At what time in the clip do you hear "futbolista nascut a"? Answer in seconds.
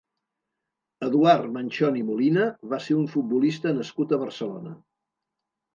3.15-4.25